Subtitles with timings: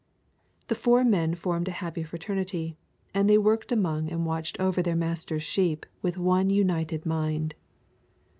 [0.67, 2.75] The four men formed a happy fraternity,
[3.13, 7.53] and they worked among and watched over their Master's sheep with one united mind.